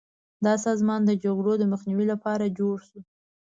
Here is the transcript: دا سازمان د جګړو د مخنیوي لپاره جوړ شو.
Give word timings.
دا 0.45 0.53
سازمان 0.65 1.01
د 1.05 1.11
جګړو 1.23 1.53
د 1.57 1.63
مخنیوي 1.71 2.05
لپاره 2.13 2.53
جوړ 2.59 2.75
شو. 2.87 2.99